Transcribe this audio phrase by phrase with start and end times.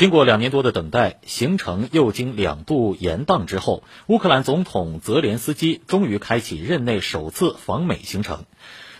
[0.00, 8.46] 经过两年多的等待，行程又经两度延宕之后，乌克兰总统泽连斯基终于开启任内首次访美行程。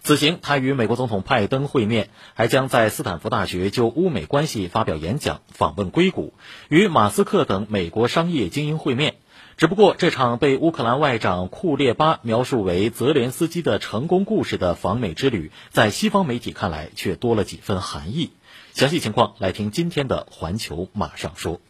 [0.02, 6.34] 此行，他与美国总统拜登会面，还将在斯坦福大学就乌美关系发表演讲，访问硅谷，
[6.68, 9.14] 与马斯克等美国商业精英会面。
[9.56, 18.32] 只不过，这场被乌克兰外长库列巴描述为泽连斯基的成功故事的访美之旅，在西方媒体看来却多了几分寒意。
[18.72, 21.60] 详细情况来听今天的《环球马上说》。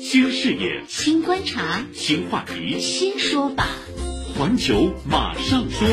[0.00, 3.66] 新视野、新观察、新话题、新说法，
[4.38, 5.88] 《环球马上说》。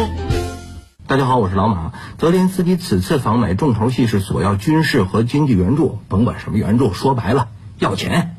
[1.07, 1.91] 大家好，我是老马。
[2.17, 8.37] 泽连斯基此次访美重头戏是索要军事和经济援助，甭管什么援助，说白了要钱。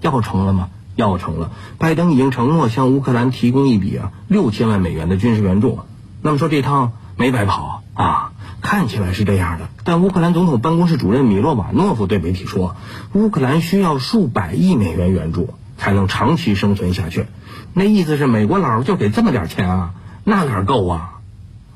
[0.00, 0.70] 要成了吗？
[0.94, 1.52] 要成了。
[1.78, 5.80] 拜登已经承诺向乌克兰提供一笔啊六千万美元的军事援助。
[6.22, 8.25] 那么说这趟没白跑啊。
[8.66, 12.74] 看起来是这样的，但乌克兰总统办公室主任米洛瓦诺夫对媒体说，
[13.12, 17.26] 乌克兰需要数百亿美元援助才能长期生存下去。
[17.74, 19.94] 那意思是美国佬就给这么点钱啊？
[20.24, 21.20] 那哪够啊？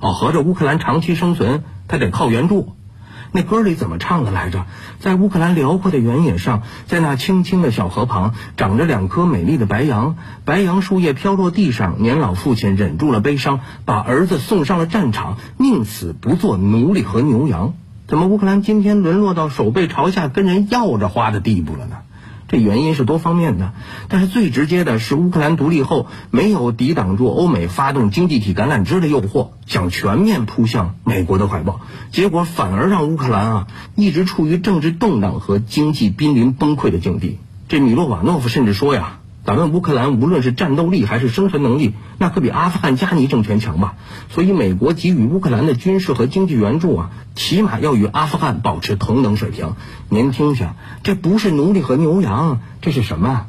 [0.00, 2.74] 哦，合着乌克兰长期生存，他得靠援助。
[3.33, 4.67] 那歌里怎么唱的来着？
[4.98, 10.17] 在乌克兰辽阔的原野上，在那青青的小河旁，长着两棵美丽的白杨。
[10.45, 17.75] 白杨树叶飘落地上，年老父亲忍住了悲伤，把儿子送上了战场，宁死不做奴隶和牛羊。
[18.08, 21.98] 怎么乌克兰今天沦落到手背朝下跟人要着花的地步了呢？
[22.50, 23.74] 这原因是多方面的，
[24.08, 37.38] 但是最直接的是乌克兰独立后没有抵挡住欧美发动经济体橄榄枝的诱惑，想全面扑向美国的怀抱，结果反而让乌克兰啊一直处于政治动荡和经济濒临崩溃的境地。
[37.68, 39.19] 这米洛瓦诺夫甚至说呀。
[39.50, 43.94] 咱们乌克兰无论是战斗力还是生存能力，那可比阿富汗加尼政权强吧？
[44.28, 49.74] 所以美国给予乌克兰的军事和经济援助啊，起码要与阿富汗保持同等水平。
[50.08, 50.68] 您听听，
[51.02, 53.46] 这不是奴隶和牛羊，这是什么？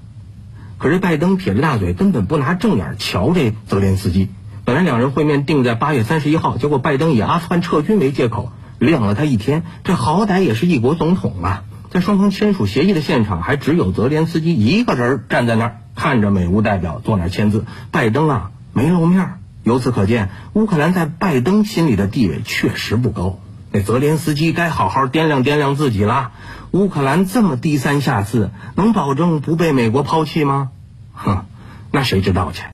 [0.79, 4.29] 可是拜登撇着大嘴，根本不拿正眼瞧这泽连斯基。
[4.66, 9.61] 本来两人会面定在八月三十一号，结果拜登以阿富汗撤军为借口，晾了他一天。
[9.84, 11.63] 这好歹也是一国总统啊！
[11.91, 17.66] 在双方签署协议的现场，还只有泽连斯基一个人站在那儿，看着美乌代表坐那儿签字。
[17.91, 19.35] 拜登啊，没露面。
[19.63, 23.40] 由此可见，乌克兰在拜登心里的地位确实不高。
[23.72, 26.31] 那泽连斯基该好好掂量掂量自己了。
[26.72, 30.72] 乌克兰这么低三下四，能保证不被美国抛弃吗？
[31.13, 31.46] 哼，
[31.91, 32.63] 那谁知道去。